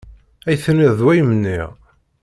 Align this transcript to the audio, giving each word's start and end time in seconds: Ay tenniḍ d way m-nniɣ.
Ay 0.47 0.57
tenniḍ 0.63 0.93
d 0.99 1.01
way 1.05 1.19
m-nniɣ. 1.23 1.69